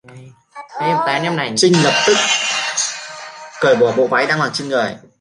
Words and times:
Trinh 1.55 1.73
lập 1.83 2.03
tức 2.07 2.17
cởi 3.61 3.75
bỏ 3.75 3.91
bộ 3.97 4.07
váy 4.07 4.27
đang 4.27 4.39
mặc 4.39 4.49
trên 4.53 4.69
người 4.69 4.97